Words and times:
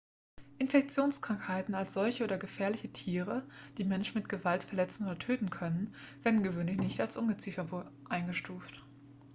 infektionskrankheiten 0.57 1.75
als 1.75 1.93
solche 1.93 2.23
oder 2.23 2.39
gefährliche 2.39 2.91
tiere 2.91 3.47
die 3.77 3.83
menschen 3.83 4.17
mit 4.17 4.29
gewalt 4.29 4.63
verletzen 4.63 5.05
oder 5.05 5.19
töten 5.19 5.51
können 5.51 5.93
werden 6.23 6.41
gewöhnlich 6.41 6.77
nicht 6.79 6.99
als 7.01 7.17
ungeziefer 7.17 7.91
eingestuft 8.09 8.83